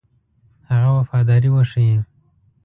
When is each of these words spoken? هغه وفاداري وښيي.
هغه 0.69 0.89
وفاداري 0.97 1.49
وښيي. 1.53 1.97